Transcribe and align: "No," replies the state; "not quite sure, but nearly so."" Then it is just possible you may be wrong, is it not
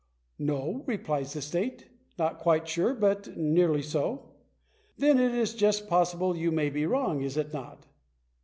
"No," 0.49 0.83
replies 0.87 1.33
the 1.33 1.43
state; 1.43 1.87
"not 2.17 2.39
quite 2.39 2.67
sure, 2.67 2.95
but 2.95 3.37
nearly 3.37 3.83
so."" 3.83 4.31
Then 4.97 5.19
it 5.19 5.35
is 5.35 5.53
just 5.53 5.87
possible 5.87 6.35
you 6.35 6.51
may 6.51 6.71
be 6.71 6.87
wrong, 6.87 7.21
is 7.21 7.37
it 7.37 7.53
not 7.53 7.85